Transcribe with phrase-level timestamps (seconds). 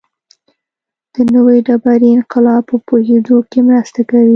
[1.13, 4.29] د نوې ډبرې انقلاب په پوهېدو کې مرسته کوي